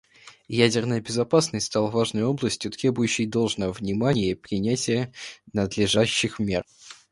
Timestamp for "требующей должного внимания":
2.71-4.31